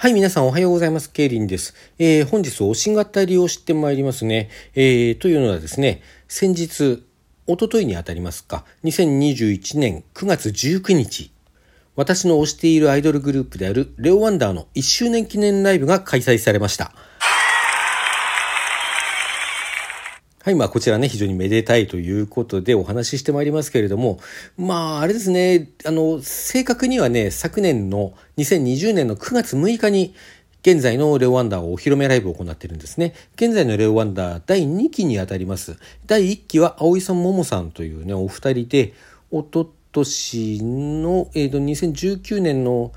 [0.00, 1.12] はい、皆さんおはようございます。
[1.12, 1.74] ケイリンです。
[1.98, 4.48] えー、本日、おし型りをしてまいりますね。
[4.74, 7.04] えー、というのはですね、先日、
[7.46, 11.30] おとといにあたりますか、2021年9月19日、
[11.96, 16.94] 私の推しているアイドルグループであるレオワンダーの1周年記念ライブが開催されました。
[20.42, 24.20] はい、まあこちらね、非常にめでたいということでお話ししてまいりますけれども、
[24.56, 30.14] まああれですね、あの、正確にはね、昨年の2020年の9月6日に、
[30.62, 33.12] 現在のレオワンダーをお披露目ライブを行っているんですね。
[33.34, 35.76] 現在のレオワンダー第2期にあたります。
[36.06, 38.94] 第1期は葵さん、桃さんというね、お二人で、
[39.30, 42.92] おととしの、えっ、ー、と、2019年の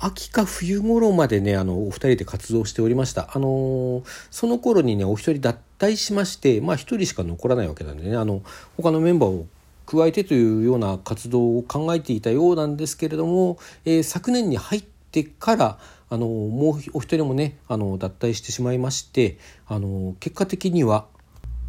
[0.00, 3.30] 秋か冬頃までね、あの、お二人で活動しておりました。
[3.34, 8.42] あのー、その頃にね、お一人脱退しまして、まあ一人しか残らないわけなんでね、あの、
[8.76, 9.46] 他のメンバーを
[9.86, 15.78] 加えてというような活動を考えていたようなんですけれども、えー、昨年に入ってから、
[16.10, 21.06] あの、もうお一人もね、あの、脱退してしまいまして、あの、結果的には、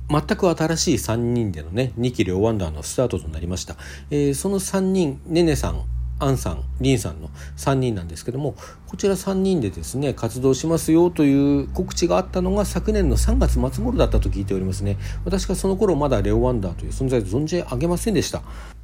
[0.10, 3.76] 全く新しい3人でのね、2期両ワンダーのスタートとなりました。
[4.10, 5.84] えー、その3人、ねねさん、
[6.20, 8.56] アンさん、リンさんの3人なんですけども、
[8.88, 14.98] こちら3人でですね、活動しますよという告知があったのが昨年の3月末頃だったと聞いておりますね。
[15.24, 18.44] 私がその頃まだレオワンダーという存在を存じ上げませんでした。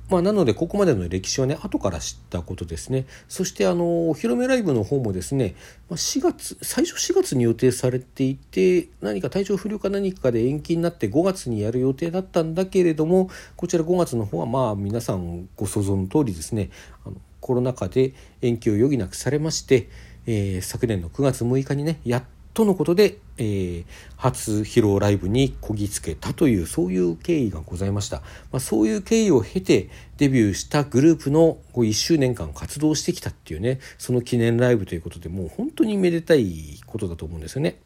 [0.09, 3.05] まあ、なので、ここまでの歴史はね、後から知ったことですね。
[3.27, 5.55] そして、あの、お披露目ライブの方もですね、
[5.89, 16.69] 4月、最初4月に予定されていて、何か体調不良か何かで延期になって5月にやる予定だったんだけれども、こちら5月の方は、まあ、皆さんご想像の通りですね、
[17.03, 19.89] あのコロナ禍で延期を余儀なくされまして、
[20.27, 22.23] えー、昨年の9月6日にね、やっ
[22.55, 37.81] とのことで、えー、初披露ライブにこぎつけたというそういう経緯がございました、まあ、そういう経緯を経てデビューしたグループの1周年間活動してきたっていうねその記念ライブということでもう本当にめでたいことだと思うんですよね、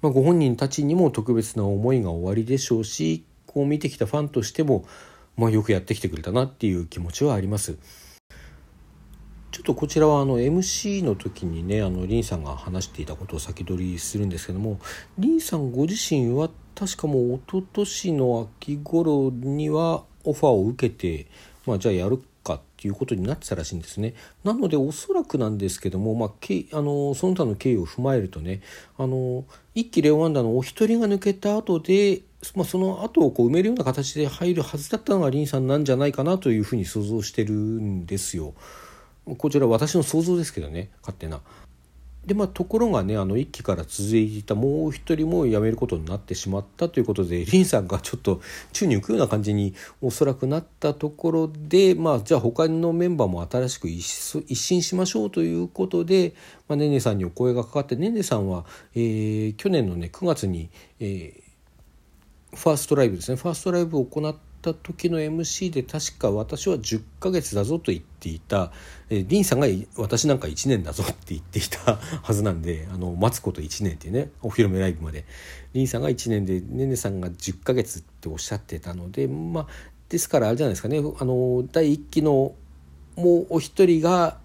[0.00, 4.86] まあ、ご本人たちにも特別な思いが終わりでしょうしこう見てきたファンとしても、
[5.36, 7.78] まあ、よくやってきてくれたなっていう気持ちはあります。
[9.58, 14.78] ちょっとこちらはあの MC の時にねあのリンさんが話していたことを先取りするんですけども
[15.18, 21.26] リンさんご自身は確かもう一昨年の秋頃にはオファーを受けて、
[21.66, 24.14] まあ、じゃあやるかっていうことになってたらしいんですね。
[24.44, 28.60] なのでおそらくなんですけども、まあ、けあのその他の経緯を踏まえるとね
[28.96, 32.20] あの一期レオワンダのお一人が抜けた後で
[32.54, 38.54] まあ、その後をこう埋めるような形で入るはずだったのがリンさんなんじゃないかなというふうに想像してるんですよ。
[39.36, 41.40] こちら私の想像ですけどね勝手な。
[42.28, 54.02] でまあ、ところがねあの1期から続いていたもう一人も辞めることになってしまったということでリンさんがちょっと宙に浮くような感じにおそらくなったところで、まあ、じゃあ他のメンバーも新しく一
[54.54, 56.34] 新しましょうということで、
[56.68, 60.68] まあ、ねねさんにお声がかかってねねさんは、えー、去年のね9月に、
[61.00, 68.72] えー、ファーストライブですねファーストライブを行ってた時の MC で確か私は10ヶ月だぞと言っていた、
[69.10, 75.24] えー、リンさんが私なんか1年だぞって言っていた はずなんであの待つこと1年っていうねお披露目ライブまで。
[75.74, 79.66] リンさんが1年でねねさんが10ヶ月っておっしゃってたのでまあ
[80.08, 80.98] ですからあれじゃないですかね。
[80.98, 82.54] あの第1期の
[83.16, 84.38] もうお一人が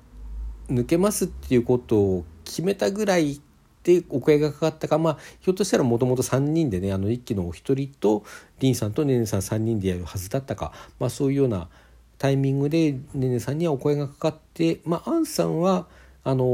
[0.70, 3.42] 抜けますっていうことを決めたぐらい
[3.84, 8.24] でお声がかかったかまあひょっとしたらもともと3人でねあの一期のお一人と
[8.60, 11.70] リンさんとねねさん3人でやるはずだったか、まあ、そういうような
[12.18, 15.88] タイミングでねねさんにはお声がかかってまあアンさんは
[16.26, 16.46] あの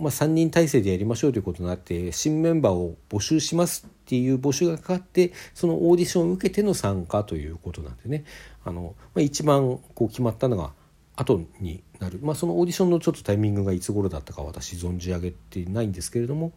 [0.00, 8.24] まあ、3人体制でやりましょうということになって新メンバーを募集しますっていう募集がかかってそのオーディションを受けての参加ということなんでね。
[8.64, 10.72] あの、まあ、一番こう決まったのが
[11.16, 16.52] 後になる、まあ、そのオーディションのちょっとタイミングがいつ頃だったか私存じ上げてないんですけれども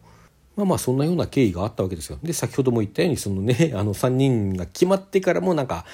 [0.56, 2.18] まあまあそんなような経緯があったわけですよ。
[2.22, 5.84] で先ほども言ったようにそのね あの3人が決まってからもなんか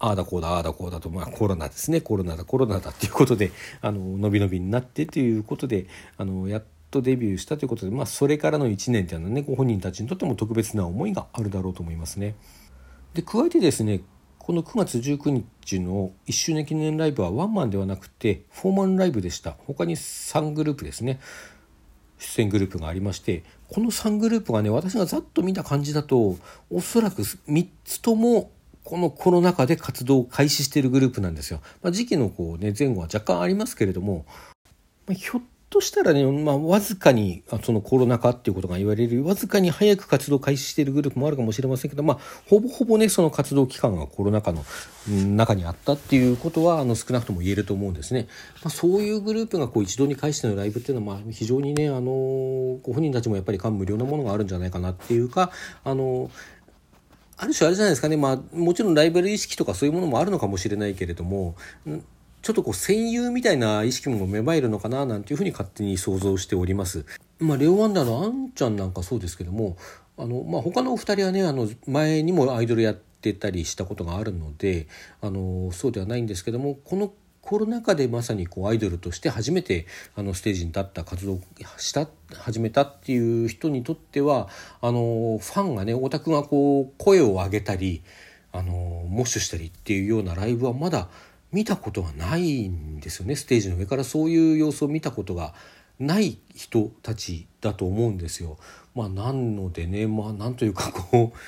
[0.00, 12.34] ああだこうだああだこうだと、まあ、コロナですねコロナだコロナだっていうことであの伸び伸びになってということであのやっとデビューしたということで、まあ、それからの1年っていうのはねご本人たちにとっても特別な思いがあるだろうと思いますね。
[13.14, 14.00] で加えてですね
[14.50, 21.20] この9月19日の1周年記念ライブはワンマンではなくてフォーマンライブでした他に3グループですね
[22.18, 26.36] 出演グループがありましてこの3グループがね私がざっと見た感じだと
[26.68, 28.50] おそらく3つとも
[28.82, 31.60] このコロナ禍で活動を開始しているグループなんですよ。
[31.80, 34.24] まあ、時期のこう、ね、前後は若干ありますけれども、
[35.06, 42.18] まあ、ひょっとしたらね、まあ、わずかにそのコロナ禍っていうことが言われるわずかに早く活動開始しているグループもあるかもしれませんけど、まあ、
[42.48, 44.64] ほぼほぼねその活動期間がコロナ禍の
[45.08, 48.26] 中にあったっていうことはあの少なくとも言えると思うんですね。
[48.64, 55.52] まあ、そういうグループがこう一度に返してのライブっていうのはまあ非常にねあのご本人たちもやっぱり感無量なものがあるんじゃないかなっていうか
[55.84, 56.30] あの
[57.36, 61.54] ある種あれじゃないですかね、まあ、もちろんライバル意識とかそういうものもあるのかもしれないけれども
[62.42, 67.04] ちょっとこう戦友みたいな意識も芽生えるのかななんていうふうに勝手に想像しております。
[67.38, 69.76] まあ、レオワンダーのあんちゃんなんかそうですけども
[70.16, 74.86] あの、まあ、他のお二人はねあの前にもアイドルやってたりしたことがあるので
[75.22, 81.40] あのそうではないんですけどもこのコロナ禍でまさにこうアイドルとして初めてあのステージに立った活動
[81.78, 82.06] した
[82.36, 84.48] 始めたっていう人にとっては
[84.80, 88.02] あのファンがねオタクがこう声を上げたり
[88.52, 88.72] あの
[89.08, 91.08] モッシュしたりっていうようなライブはまだ
[91.52, 95.54] 見たことがないんですよねステージの上からそういう様子を見たことが
[95.98, 98.56] ない人たちだと思うんですよ。
[98.94, 101.38] まあ、なのでねまあなんというかこう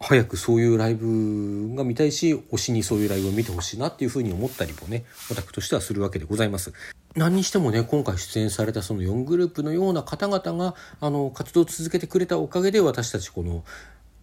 [0.00, 6.72] 早くそういうライブが見たいし推しにそういうライブを見てほしいなっていうふうに思ったりもねオタクとしてはするわけでございます。
[7.16, 13.64] 何にしてもね今回出演されたその4グループのような方々があの活動を続けてくれたおかげで私たちこの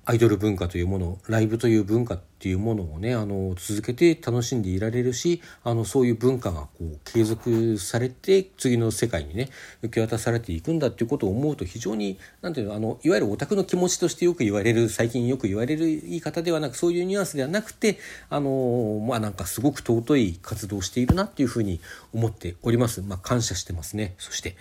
[0.08, 9.50] アイドル文化というものライブという文化っていうものをねあの続けて楽しんでいられるしあのそういう文化がこう継続されて次の世界にね
[9.82, 17.98] 受け渡されていくんだっていうことを思うと非常に何ていうのあのいわゆるオタクの気持ちとしてよく言われる最近よく言われる言い方ではなくそういうニュアンスではなくて
[18.30, 21.82] あのまあなんかすごく尊い活動をしているなっていうふうに
[22.14, 23.02] 思っております。
[23.02, 24.56] まあ、感謝してますねそして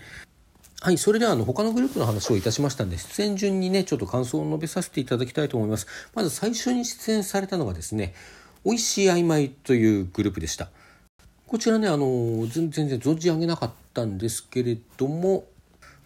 [0.80, 5.86] はい、それではあの他のグループの話をいたしましたんで、出演順にね、ちょっと感想を述べさせていただきたいと思います。
[6.14, 8.14] まず最初に出演されたのがですね、
[8.64, 10.68] 美味しい曖昧というグループでした。
[11.46, 15.46] こちらね、あの、全然存じ上げなかったんですけれども、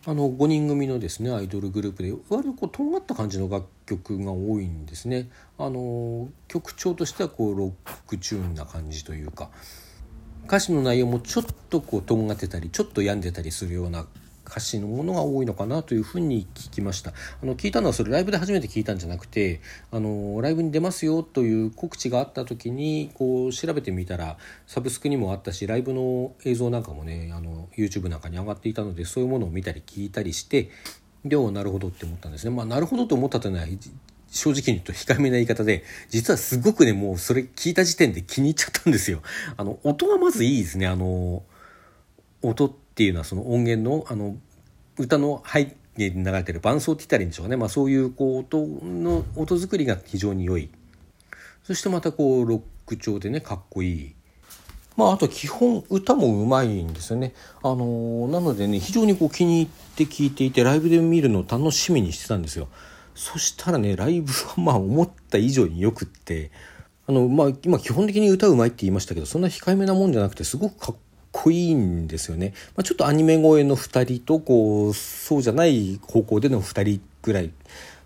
[0.06, 5.28] あの5人組のですねアイドルグループで割とこうとんがった感じの楽曲が多いんですね。
[5.58, 9.50] あの曲調としてはこうロックチューンな感じというか
[10.46, 14.06] 歌詞の内容もちょっとこうとんがってたりちょっと病んでたりするような
[14.48, 17.12] 歌詞のものが多いのかなというふうに聞きました
[17.42, 19.60] あの聞いたのはそれライブで初めて聞いたんじゃなくて
[19.92, 24.36] あのライブに出ますよという告知があった時にこう調べてみたら
[24.66, 30.70] サブスクにもあったしライブの映像なんかもねあの YouTube なんかに上がっていたのでそういうものを見たり聞いたりして
[31.24, 32.50] でなるほどって思ったんですね。
[32.54, 33.66] まあ、なるほどと思ったというのは
[34.30, 39.22] 正直に言うと控えめな言い方で、実はすごくね、もうそれ聞いた時点で気に入っちゃったんですよ。
[39.56, 40.86] あの、音がまずいいですね。
[40.86, 41.42] あの、
[42.42, 44.36] 音ってていうのはその音源のあの
[44.98, 50.68] 歌の背景に流れてる伴奏って言ったらいいんでしょうかね、まあ、そういうこう音の音作りが非常に良い
[51.62, 54.14] そしてまたこうロック調でねかっこいい。
[54.96, 57.32] まあ、あと基本歌もうまいんですよね。
[57.62, 62.66] あのー、なのでね非常にこう気に入って聴いていてライブで見るのを楽しみにしてたんですよ。
[63.14, 66.50] そしたらねライブは まあ思った以上によくって
[67.06, 70.96] あのまあ今基本的に歌うまいって言いましたけどそんな控えめなもんじゃなくてすごくかっ
[71.32, 72.54] こいいんですよね。
[72.76, 77.50] まあ、ちょっとアニメ声の2人とこうそうじゃない方向での2人ぐらい。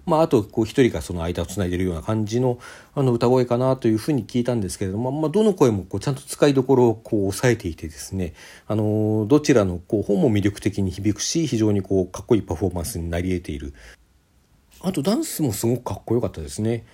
[0.04, 2.58] まあ、あとこう1人がその間をつないでるような感じの
[2.94, 8.34] あの歌声かなというふうに聞いたんですけれども、まあ、どの声もこうちゃんと使いどころをこう抑えていてですね
[8.66, 13.74] あのどちらのこう本も魅力的に響くし非常にこうかっこいいパフォーマンスになり得ている
[14.80, 16.84] あとダンスもすごくかっこよかったですね。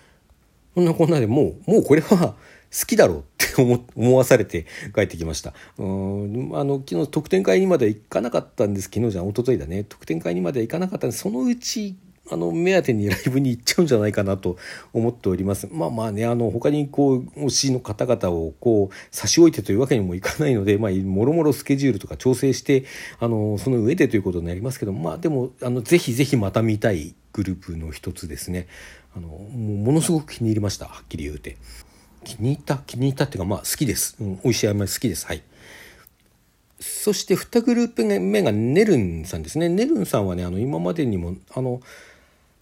[0.74, 2.36] そんなこんなでもうもうこれは
[2.72, 5.54] 好きだろうって思 思わされて帰ってきました。
[5.78, 11.96] うんあの昨日特典会にまでは行かなかったんです昨日じゃん一昨日だね特典会にまでは行かなかったんですそのうち
[12.30, 14.58] あの目当てにライブに行っちゃうんじゃないかなと
[14.92, 15.68] 思っております。
[15.70, 22.84] まあまあねあの他にこう推しの方々をこう差し置いてというわけにもいかないのでまあもろもろスケジュールとか調整して
[23.18, 28.66] あのその上でということになりますけどまあでもあのぜひぜひまた見たいグループの一つですね。
[29.16, 31.56] あのもものすごく気に入りましたはっきり言うて。
[32.24, 35.26] 気に入った気に入ったっていうかまあ好きです、うん、美味しい甘い好きです。
[35.26, 35.42] はい。
[36.80, 39.68] そして2グループ目がネルンさんですね。
[39.68, 41.80] ネルンさんはねあの今までにもあの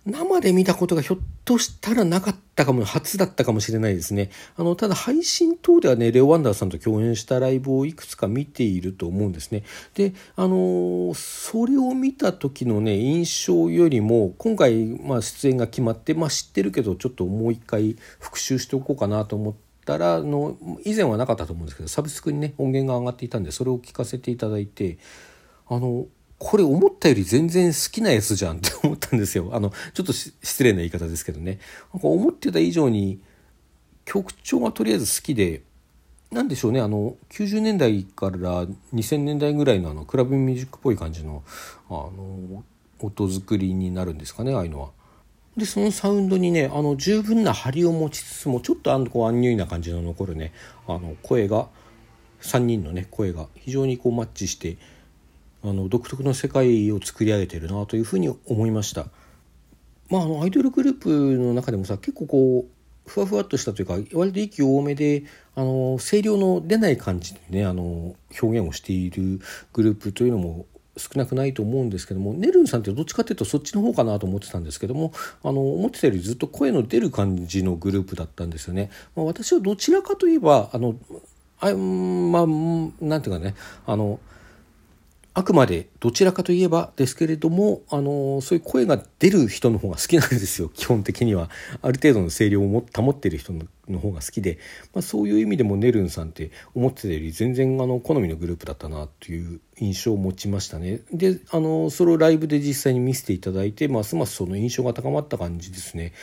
[0.06, 4.30] 生で見たことがひょっとしたらなかったかも、初だったかもしれないですね。
[4.56, 9.64] あの、ただ配信等ではね、レオ・ワンダーさんと共演したライブをいくつか見ていると思うんですね。
[9.94, 24.98] で、あのそれを見た時のね、印象よりも、今回、まあ、出演が決まって、まあ、知ってるけど、ちょっともう一回復習しておこうかなと思って、たらの以前はなかったと思うんですけどサブスクにね音源が上がっていたんでそれを聞かせていただいて
[25.68, 26.06] あの
[26.38, 29.50] これ思ったより全然好きなやつじゃんって思ったんですよ。
[29.52, 31.58] あの、ちょっと失礼な言い方ですけどね。
[31.94, 33.20] なんか思ってた以上に
[34.04, 35.62] 曲調がとりあえず好きで、
[36.30, 41.42] なんでしょうね、あの、90年代から2000年代ぐらいのあの、クラブミュージックっぽい感じの、
[41.88, 42.64] あの、
[43.00, 44.90] 音作りになるんですかね、ああいうのは。
[45.56, 50.52] で、そのサウンドにね、あの、十分な張りを持ちつつも、ちょっとあの、こう、アンニュイな感じの残るね、
[50.86, 51.68] あの、声が、
[52.42, 54.76] 3人のね、声が非常にこうマッチして、
[55.68, 59.06] あの独特の世界を作り上げてるなというふうに思いました。
[60.08, 69.40] まあ、あのアイドルグループの中でもさ結構こうふわふわっとしたというか割と息多めであの声量の出ない感じでねあの表現をしている
[69.72, 78.90] グループというのも少なくないと思うんですけどもねるんさんってどっちかっていうとそっちの方かなと思ってたんですけどもあの思ってたよりずっと声の出る感じのグループだったんですよね。
[79.14, 80.96] まあ、私はどちらかといえばあの
[81.60, 82.46] あまあ
[83.04, 83.54] なんていうかね
[83.86, 84.20] あの
[85.38, 90.70] あくまでどちらかといえばですけれども、あのそういう声が出る人の方が好きなんですよ。
[90.74, 91.50] 基本的には。
[91.82, 94.56] ある程度の声量を保ってる人の方が好きで、
[94.94, 101.02] まあ、そういう意味でもねるんさんって思ってたより全然あの好みのグループだったなという印象を持ちましたね。
[101.12, 106.14] であのそれをライブで実際に見せていただいてますますその印象が高まった感じですね。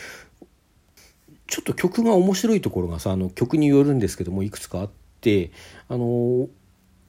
[1.46, 4.90] ちょっと曲が面白いところがさあの曲によるんですけどもいくつかあっ
[5.22, 5.52] て
[5.88, 6.48] あの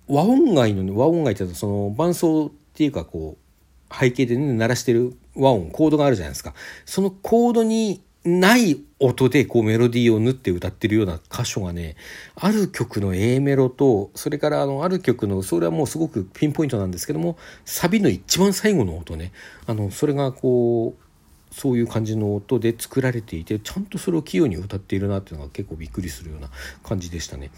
[0.08, 11.94] 和音階のね和音階ってその伴奏っていうかこう背景でね鳴らしてる和音コードがあるじゃないですかそのコードにない音でこうメロディーを縫って歌ってるような箇所がね
[12.36, 19.32] ある曲の A メロとそれからあのある曲のそれはもうすごくピンポイントなんですけどもサビの一番最後の音ね
[19.66, 21.04] あのそれがこう
[21.54, 26.48] そういう感じの音で作られていてちゃんとそれを器用に歌っているなっていうのが結構びっくりするような
[26.82, 27.50] 感じでしたね。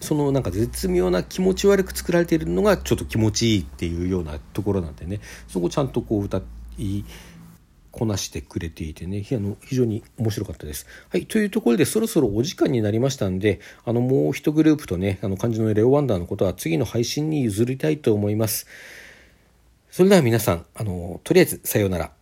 [0.00, 6.40] そのなんか絶妙な気持ち悪く作られているのがちょっと気持ちいいっていうようなところなんでねそこちゃんとこう歌
[6.78, 7.04] い
[7.90, 10.86] こなしてくれていてねあの非常に面白かったです。
[11.10, 18.66] はい、というところでそろそろお時間になりましたんであのもう一グループとねあの漢字のレオワンダーのことは次の配信に譲りたいと思います。
[19.90, 22.12] それでは皆さんあのとりあえずさようなら。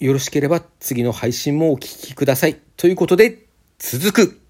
[0.00, 2.60] よろしければ次の配信もお聴きください。
[2.76, 3.46] ということで
[3.78, 4.40] 続く